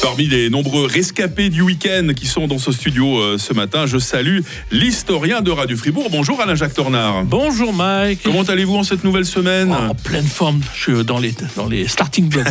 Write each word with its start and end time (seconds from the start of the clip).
Parmi 0.00 0.28
les 0.28 0.48
nombreux 0.48 0.86
rescapés 0.86 1.48
du 1.48 1.60
week-end 1.60 2.08
qui 2.14 2.26
sont 2.26 2.46
dans 2.46 2.58
ce 2.58 2.70
studio 2.70 3.18
euh, 3.18 3.36
ce 3.36 3.52
matin, 3.52 3.86
je 3.86 3.98
salue 3.98 4.40
l'historien 4.70 5.40
de 5.40 5.50
Radio 5.50 5.76
Fribourg. 5.76 6.08
Bonjour 6.10 6.40
Alain-Jacques 6.40 6.74
Tornard. 6.74 7.24
Bonjour 7.24 7.72
Mike. 7.72 8.20
Comment 8.22 8.42
allez-vous 8.42 8.76
en 8.76 8.84
cette 8.84 9.02
nouvelle 9.02 9.24
semaine 9.24 9.72
En 9.72 9.94
pleine 9.96 10.24
forme, 10.24 10.60
je 10.72 10.80
suis 10.80 11.04
dans 11.04 11.18
les, 11.18 11.34
dans 11.56 11.66
les 11.66 11.88
starting 11.88 12.28
blocks. 12.28 12.46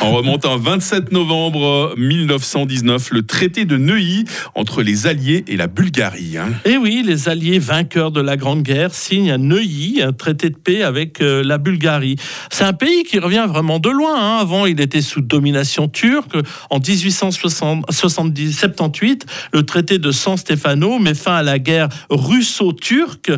en 0.00 0.10
remontant 0.10 0.58
27 0.58 1.12
novembre 1.12 1.94
1919, 1.96 3.12
le 3.12 3.22
traité 3.22 3.66
de 3.66 3.76
Neuilly 3.76 4.24
entre 4.56 4.82
les 4.82 5.06
Alliés 5.06 5.44
et 5.46 5.56
la 5.56 5.68
Bulgarie. 5.68 6.38
Hein. 6.38 6.48
Et 6.64 6.72
eh 6.72 6.76
oui, 6.76 7.04
les 7.06 7.28
Alliés 7.28 7.60
vainqueurs 7.60 8.10
de 8.10 8.20
la 8.20 8.36
Grande 8.36 8.64
Guerre 8.64 8.92
signent 8.94 9.30
à 9.30 9.38
Neuilly 9.38 10.02
un 10.02 10.12
traité 10.12 10.50
de 10.50 10.56
paix 10.56 10.82
avec 10.82 11.20
euh, 11.20 11.44
la 11.44 11.58
Bulgarie. 11.58 12.16
C'est 12.50 12.64
un 12.64 12.72
pays 12.72 13.04
qui 13.04 13.20
revient 13.20 13.46
vraiment 13.48 13.78
de 13.78 13.90
loin. 13.90 14.16
Hein. 14.16 14.38
Avant, 14.40 14.66
il 14.66 14.80
était 14.80 15.02
sous 15.02 15.20
domination 15.20 15.86
turque. 15.86 16.36
En 16.68 16.79
1878, 16.86 19.26
le 19.52 19.64
traité 19.64 19.98
de 19.98 20.10
San 20.10 20.36
Stefano 20.36 20.98
met 20.98 21.14
fin 21.14 21.36
à 21.36 21.42
la 21.42 21.58
guerre 21.58 21.88
russo-turque 22.10 23.32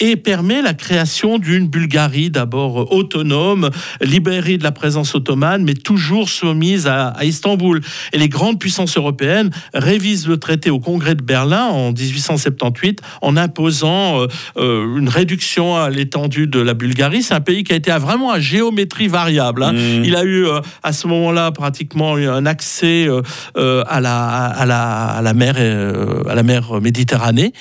et 0.00 0.16
permet 0.16 0.62
la 0.62 0.74
création 0.74 1.38
d'une 1.38 1.68
Bulgarie 1.68 2.30
d'abord 2.30 2.92
autonome, 2.92 3.70
libérée 4.00 4.58
de 4.58 4.62
la 4.62 4.72
présence 4.72 5.14
ottomane, 5.14 5.64
mais 5.64 5.74
toujours 5.74 6.28
soumise 6.28 6.86
à, 6.86 7.14
Istanbul. 7.22 7.80
Et 8.12 8.18
les 8.18 8.28
grandes 8.28 8.58
puissances 8.58 8.96
européennes 8.96 9.50
révisent 9.74 10.28
le 10.28 10.38
traité 10.38 10.70
au 10.70 10.80
Congrès 10.80 11.14
de 11.14 11.22
Berlin 11.22 11.66
en 11.66 11.92
1878 11.92 13.00
en 13.22 13.36
imposant 13.36 14.22
euh, 14.22 14.26
euh, 14.56 14.98
une 14.98 15.08
réduction 15.08 15.76
à 15.76 15.90
l'étendue 15.90 16.46
de 16.46 16.60
la 16.60 16.74
Bulgarie. 16.74 17.22
C'est 17.22 17.34
un 17.34 17.40
pays 17.40 17.64
qui 17.64 17.72
a 17.72 17.76
été 17.76 17.90
vraiment 17.92 18.30
à 18.30 18.40
géométrie 18.40 19.08
variable. 19.08 19.62
Hein. 19.62 19.72
Mmh. 19.72 20.04
Il 20.04 20.16
a 20.16 20.24
eu 20.24 20.46
euh, 20.46 20.60
à 20.82 20.92
ce 20.92 21.06
moment-là 21.06 21.52
pratiquement 21.52 22.14
un 22.14 22.46
accès 22.46 22.85
euh, 22.86 23.22
euh, 23.56 23.84
à, 23.86 24.00
la, 24.00 24.46
à, 24.46 24.66
la, 24.66 25.04
à, 25.06 25.22
la 25.22 25.34
mer, 25.34 25.54
euh, 25.58 26.22
à 26.28 26.34
la 26.34 26.42
mer 26.42 26.80
Méditerranée, 26.80 27.52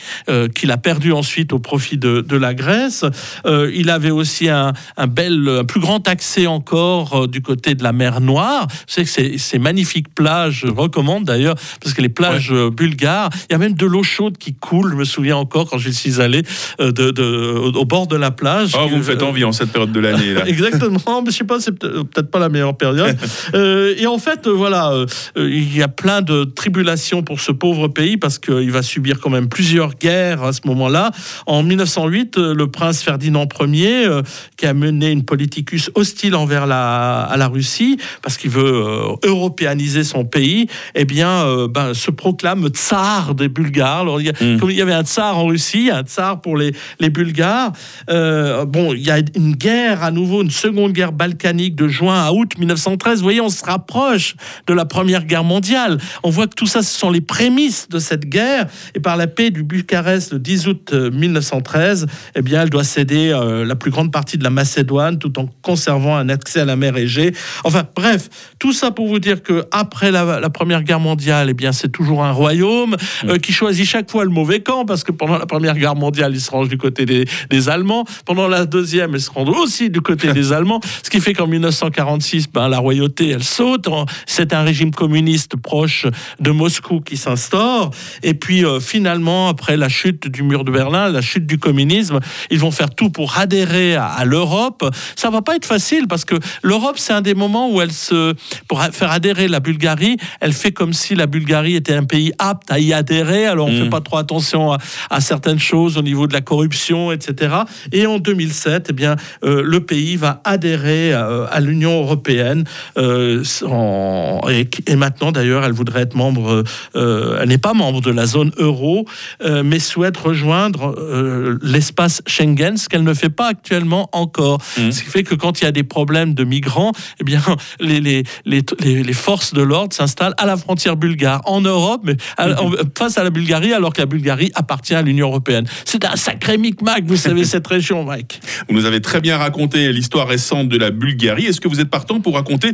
qu'il 0.54 0.72
a 0.72 0.78
perdu 0.78 1.12
ensuite 1.12 1.54
au 1.54 1.60
profit 1.60 1.98
de, 1.98 2.22
de 2.22 2.38
la 2.38 2.54
Grèce. 2.54 3.06
il 3.46 3.90
avait 3.90 4.12
aussi 4.12 4.50
un, 4.50 4.74
un, 4.98 5.08
bel, 5.08 5.48
un 5.48 5.64
plus 5.64 5.80
grand 5.80 6.08
accès 6.08 6.48
encore 6.48 7.28
du 7.28 7.42
côté 7.42 7.76
de 7.76 7.84
la 7.84 7.94
mer 7.94 8.22
Noire. 8.22 8.68
C'est 8.88 9.04
que 9.04 9.10
ces, 9.10 9.38
ces, 9.38 9.60
magnifiques 9.60 10.14
plages, 10.14 10.64
je 10.66 10.72
recommande 10.72 11.26
d'ailleurs, 11.26 11.56
parce 11.82 11.94
que 11.94 12.02
les 12.02 12.10
plages 12.10 12.54
bulgares, 12.76 13.30
il 13.50 13.54
y 13.54 13.56
a 13.56 13.58
même 13.58 13.74
de 13.74 13.86
l'eau 13.86 14.04
chaude 14.04 14.38
qui 14.38 14.54
coule. 14.54 14.92
Je 14.92 14.96
me 14.96 15.06
souviens 15.06 15.38
encore 15.38 15.70
quand 15.70 15.78
je 15.78 15.90
suis 15.90 16.22
allé 16.22 16.44
de, 16.80 16.92
de, 16.92 17.72
au 17.76 17.86
bord 17.86 18.08
de 18.08 18.16
la 18.16 18.32
plage. 18.32 18.72
Oh, 18.76 18.88
vous 18.90 18.98
me 18.98 19.04
faites 19.04 19.24
envie 19.24 19.44
en 19.44 19.52
cette 19.52 19.72
période 19.72 19.92
de 19.92 20.00
l'année. 20.00 20.36
Exactement, 20.46 21.22
mais 21.24 21.32
je 21.32 21.38
sais 21.38 21.44
pas, 21.44 21.60
c'est 21.60 21.78
peut-être 21.78 22.30
pas 22.32 22.40
la 22.40 22.50
meilleure 22.50 22.78
période. 22.78 23.18
et 23.54 24.08
en 24.08 24.18
fait, 24.18 24.48
voilà, 24.48 25.06
il 25.36 25.76
y 25.76 25.82
a 25.82 25.88
plein 25.88 26.22
de 26.22 26.44
tribulations 26.44 27.24
pour 27.24 27.40
ce 27.40 27.52
pauvre 27.52 27.88
pays 27.88 28.18
parce 28.18 28.40
qu'il 28.40 28.72
va 28.72 28.82
subir 28.82 29.20
quand 29.20 29.30
même 29.30 29.48
plusieurs 29.48 29.96
guerres 29.96 30.44
à 30.44 30.54
ce 30.54 30.62
moment-là. 30.66 31.12
En 31.46 31.64
1908, 31.64 32.38
euh, 32.38 32.54
le 32.54 32.68
prince 32.68 33.02
Ferdinand 33.02 33.48
Ier, 33.60 34.06
euh, 34.06 34.22
qui 34.58 34.66
a 34.66 34.74
mené 34.74 35.12
une 35.12 35.24
politicus 35.24 35.90
hostile 35.96 36.36
envers 36.36 36.66
la, 36.66 37.22
à 37.22 37.38
la 37.38 37.48
Russie 37.48 37.98
parce 38.22 38.38
qu'il 38.38 38.52
veut 38.52 38.84
européaniser 39.24 40.04
son 40.04 40.26
pays, 40.26 40.68
eh 40.94 41.06
bien, 41.06 41.68
ben, 41.68 41.94
se 41.94 42.12
proclame 42.12 42.68
tsar 42.68 43.36
des 43.36 43.48
Bulgares. 43.48 44.02
Alors, 44.02 44.22
il 44.22 44.28
y 44.28 44.30
a, 44.30 44.34
hmm. 44.34 44.60
Comme 44.60 44.72
il 44.72 44.78
y 44.78 44.82
avait 44.82 44.94
un 44.94 45.04
tsar 45.04 45.38
en 45.38 45.46
Russie, 45.46 45.90
un 45.92 46.04
tsar 46.04 46.42
pour 46.42 46.58
les, 46.58 46.74
les 47.00 47.10
Bulgares. 47.10 47.72
bon, 48.08 48.94
il 48.94 49.02
y 49.02 49.12
a 49.12 49.20
une 49.36 49.56
guerre 49.56 50.04
à 50.04 50.12
nouveau, 50.12 50.42
une 50.42 50.52
seconde 50.52 50.94
guerre 50.94 51.12
balkanique 51.12 51.76
de 51.76 51.88
juin 51.88 52.24
à 52.24 52.32
août 52.32 52.58
1913. 52.58 53.20
Vous 53.20 53.24
voyez, 53.24 53.42
on 53.42 53.50
se 53.50 53.64
rapproche 53.64 54.36
de 54.68 54.74
la 54.74 54.86
première 54.86 55.05
Guerre 55.06 55.44
mondiale. 55.44 55.98
On 56.24 56.30
voit 56.30 56.48
que 56.48 56.56
tout 56.56 56.68
ça, 56.68 56.82
ce 56.82 56.98
sont 56.98 57.10
les 57.10 57.22
prémices 57.22 57.88
de 57.90 58.00
cette 58.00 58.28
guerre. 58.28 58.68
Et 58.94 59.00
par 59.00 59.18
la 59.18 59.28
paix 59.28 59.50
du 59.50 59.64
Bucarest 59.64 60.34
le 60.34 60.40
10 60.40 60.68
août 60.68 60.94
1913, 60.94 62.04
euh, 62.04 62.06
eh 62.36 62.42
bien, 62.42 62.64
elle 62.64 62.70
doit 62.70 62.84
céder 62.84 63.32
euh, 63.32 63.66
la 63.66 63.76
plus 63.76 63.92
grande 63.92 64.12
partie 64.12 64.38
de 64.38 64.44
la 64.44 64.50
Macédoine 64.50 65.18
tout 65.20 65.38
en 65.40 65.48
conservant 65.62 66.16
un 66.16 66.30
accès 66.30 66.62
à 66.62 66.66
la 66.66 66.76
mer 66.76 66.98
Égée. 66.98 67.34
Enfin, 67.64 67.84
bref, 67.96 68.30
tout 68.60 68.74
ça 68.74 68.92
pour 68.92 69.08
vous 69.08 69.20
dire 69.20 69.44
que 69.44 69.66
après 69.72 70.12
la, 70.12 70.50
Première 70.50 70.84
Guerre 70.84 71.00
mondiale, 71.00 71.48
eh 71.50 71.54
bien, 71.54 71.72
c'est 71.72 71.90
toujours 71.90 72.24
un 72.24 72.32
royaume 72.32 72.96
euh, 73.26 73.38
qui 73.38 73.52
choisit 73.52 73.86
chaque 73.86 74.10
fois 74.10 74.24
le 74.24 74.30
mauvais 74.30 74.62
camp 74.62 74.86
parce 74.86 75.04
que 75.04 75.12
pendant 75.12 75.38
la 75.38 75.46
Première 75.46 75.76
Guerre 75.76 75.96
mondiale, 75.96 76.32
il 76.34 76.40
se 76.40 76.50
range 76.50 76.70
du 76.70 76.78
côté 76.78 77.06
des, 77.06 77.70
Allemands. 77.70 78.06
Pendant 78.26 78.48
la 78.48 78.66
deuxième, 78.66 79.12
il 79.14 79.22
se 79.22 79.32
rend 79.32 79.46
aussi 79.46 79.90
du 79.90 80.02
côté 80.02 80.32
des 80.34 80.54
Allemands. 80.54 80.80
Ce 81.04 81.10
qui 81.10 81.20
fait 81.20 81.34
qu'en 81.34 81.48
1946, 81.48 82.50
ben, 82.50 82.68
la 82.68 82.78
royauté, 82.78 83.30
elle 83.30 83.44
saute. 83.44 83.88
C'est 84.26 84.54
un 84.54 84.64
régime 84.64 84.92
communiste 84.96 85.56
proche 85.56 86.08
de 86.40 86.52
Moscou 86.52 87.02
qui 87.02 87.18
s'instaure. 87.18 87.92
Et 88.24 88.34
puis 88.34 88.66
euh, 88.66 88.80
finalement, 88.80 89.50
après 89.50 89.78
la 89.78 89.90
chute 89.90 90.28
du 90.28 90.44
mur 90.44 90.64
de 90.64 90.72
Berlin, 90.72 91.10
la 91.10 91.22
chute 91.22 91.46
du 91.46 91.58
communisme, 91.58 92.20
ils 92.50 92.60
vont 92.60 92.72
faire 92.72 92.90
tout 92.90 93.10
pour 93.10 93.38
adhérer 93.38 93.96
à, 93.96 94.24
l'Europe. 94.26 94.84
Ça 95.16 95.30
va 95.30 95.42
pas 95.42 95.56
être 95.56 95.66
facile 95.66 96.08
parce 96.08 96.26
que 96.26 96.36
l'Europe, 96.64 96.98
c'est 96.98 97.14
un 97.14 97.22
des 97.22 97.34
moments 97.34 97.72
où 97.72 97.82
elle 97.82 97.92
se, 97.92 98.34
pour 98.68 98.82
faire 98.84 99.12
adhérer 99.12 99.48
la 99.48 99.60
Bulgarie, 99.60 100.18
elle 100.40 100.54
fait 100.54 100.72
comme 100.72 100.94
si 100.94 101.16
la 101.16 101.28
Bulgarie 101.28 101.76
était 101.76 101.94
un 101.94 102.04
pays 102.04 102.32
apte 102.40 102.72
à 102.72 102.80
y 102.80 102.94
adhérer. 102.94 103.46
Alors 103.46 103.68
on 103.68 103.72
ne 103.72 103.78
fait 103.78 103.86
mm. 103.86 103.90
pas 103.90 104.02
trop 104.02 104.18
attention 104.18 104.72
à, 105.10 105.22
certaines 105.22 105.60
choses 105.60 105.98
au 105.98 106.02
niveau 106.02 106.28
de 106.28 106.34
la 106.34 106.42
corruption, 106.42 107.12
etc. 107.12 107.56
Et 107.92 108.06
en 108.06 108.20
2007, 108.20 108.88
eh 108.90 108.94
bien, 108.94 109.16
euh, 109.44 109.62
le 109.64 109.80
pays 109.80 110.16
va 110.16 110.42
adhérer 110.44 111.14
euh, 111.14 111.46
à, 111.50 111.60
l'Union 111.60 112.02
européenne 112.02 112.64
en, 112.96 114.42
et, 114.50 114.85
et, 114.88 114.96
maintenant 114.96 115.32
d'ailleurs, 115.32 115.64
elle 115.64 115.72
voudrait 115.72 116.02
être 116.02 116.16
membre, 116.16 116.64
euh, 116.96 117.40
elle 117.42 117.50
n'est 117.50 117.58
pas 117.58 117.74
membre 117.74 118.02
de 118.02 118.12
la 118.12 118.26
zone 118.26 118.52
euro, 118.58 119.06
euh, 119.44 119.64
mais 119.64 119.80
souhaite 119.80 120.18
rejoindre 120.18 120.96
euh, 120.98 121.58
l'espace 121.62 122.22
Schengen, 122.26 122.78
ce 122.78 122.90
qu'elle 122.90 123.04
ne 123.04 123.14
fait 123.14 123.30
pas 123.30 123.48
actuellement 123.48 124.10
encore. 124.12 124.60
Mmh. 124.78 124.92
Ce 124.92 125.04
qui 125.04 125.10
fait 125.10 125.24
que 125.24 125.36
quand 125.36 125.62
il 125.62 125.66
y 125.66 125.68
a 125.68 125.72
des 125.72 125.84
problèmes 125.84 126.34
de 126.34 126.44
migrants, 126.44 126.92
eh 127.20 127.24
bien, 127.24 127.42
les, 127.80 128.00
les, 128.00 128.24
les, 128.46 128.64
les 128.80 129.14
forces 129.14 129.54
de 129.54 129.62
l'ordre 129.62 129.94
s'installent 129.94 130.36
à 130.38 130.46
la 130.46 130.58
frontière 130.58 130.96
bulgare, 130.96 131.42
en 131.46 131.62
Europe, 131.62 132.02
mais 132.04 132.14
mmh. 132.14 132.90
face 132.98 133.18
à 133.18 133.24
la 133.24 133.30
Bulgarie, 133.30 133.74
alors 133.74 133.94
que 133.94 134.02
la 134.02 134.06
Bulgarie 134.06 134.52
appartient 134.56 134.96
à 134.96 135.02
l'Union 135.02 135.28
européenne. 135.28 135.66
C'est 135.86 136.06
un 136.06 136.16
sacré 136.16 136.58
micmac, 136.58 137.04
vous 137.06 137.18
savez, 137.18 137.44
cette 137.46 137.68
région, 137.68 138.04
Mike. 138.04 138.40
Vous 138.68 138.76
nous 138.76 138.86
avez 138.86 139.02
très 139.02 139.22
bien 139.22 139.38
raconté 139.38 139.92
l'histoire 139.92 140.28
récente 140.28 140.70
de 140.70 140.78
la 140.78 140.92
Bulgarie. 140.92 141.46
Est-ce 141.46 141.62
que 141.62 141.68
vous 141.68 141.80
êtes 141.80 141.90
partant 141.90 142.20
pour 142.20 142.36
raconter 142.36 142.72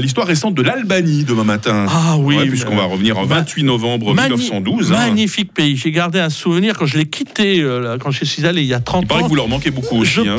l'histoire 0.00 0.26
récente 0.26 0.54
de 0.54 0.62
l'Albanie 0.62 1.24
demain 1.38 1.52
matin 1.52 1.86
ah 1.88 2.16
oui. 2.18 2.36
Puisqu'on 2.48 2.76
va 2.76 2.84
revenir 2.84 3.18
en 3.18 3.24
28 3.24 3.62
novembre 3.62 4.14
1912. 4.14 4.92
Hein. 4.92 4.96
Magnifique 4.96 5.52
pays. 5.52 5.76
J'ai 5.76 5.90
gardé 5.90 6.18
un 6.18 6.30
souvenir 6.30 6.76
quand 6.76 6.86
je 6.86 6.98
l'ai 6.98 7.06
quitté, 7.06 7.60
euh, 7.60 7.96
quand 7.98 8.10
je 8.10 8.24
suis 8.24 8.44
allé 8.46 8.62
il 8.62 8.66
y 8.66 8.74
a 8.74 8.80
30 8.80 8.96
ans. 8.96 9.00
Il 9.02 9.06
paraît 9.06 9.22
que 9.22 9.28
vous 9.28 9.34
leur 9.34 9.48
manquez 9.48 9.70
beaucoup 9.70 9.98
aussi. 9.98 10.14
Je, 10.14 10.22
hein. 10.22 10.36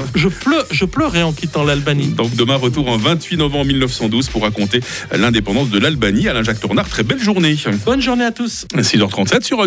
je, 0.72 0.86
pleurais 0.86 1.24
en 1.24 1.32
quittant 1.32 1.64
l'Albanie. 1.64 2.10
Donc 2.10 2.36
demain, 2.36 2.56
retour 2.56 2.90
en 2.90 2.98
28 2.98 3.38
novembre 3.38 3.66
1912 3.66 4.30
pour 4.30 4.44
raconter 4.44 4.82
l'indépendance 5.16 5.70
de 5.70 5.80
l'Albanie. 5.80 6.28
Alain 6.28 6.44
Jacques 6.44 6.60
Tournard, 6.60 6.90
très 6.90 7.04
belle 7.04 7.22
journée. 7.22 7.56
Bonne 7.86 8.02
journée 8.02 8.26
à 8.26 8.32
tous. 8.32 8.66
6h37 8.76 9.44
sur 9.44 9.58